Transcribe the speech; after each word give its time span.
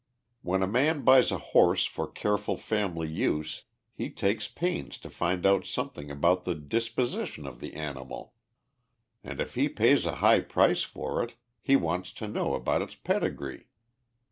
When 0.41 0.63
a 0.63 0.67
man 0.67 1.03
buys 1.03 1.31
a 1.31 1.37
horse 1.37 1.85
for 1.85 2.07
careful 2.09 2.57
family 2.57 3.07
use 3.07 3.65
he 3.93 4.09
takes 4.09 4.47
pains 4.47 4.97
to 4.97 5.11
find 5.11 5.45
out 5.45 5.63
something 5.63 6.09
about 6.09 6.43
the 6.43 6.55
disposition 6.55 7.45
of 7.45 7.59
the 7.59 7.75
animal, 7.75 8.33
and 9.23 9.39
if 9.39 9.53
he 9.53 9.69
pays 9.69 10.07
a 10.07 10.15
high 10.15 10.39
price 10.39 10.81
for 10.81 11.21
it, 11.23 11.35
he 11.61 11.75
wants 11.75 12.11
to 12.13 12.27
know 12.27 12.55
about 12.55 12.81
its 12.81 12.95
pedigree. 12.95 13.67